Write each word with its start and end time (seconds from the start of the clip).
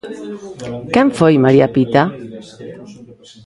Quen 0.93 1.07
foi 1.19 1.33
María 1.45 1.67
Pita? 1.75 2.03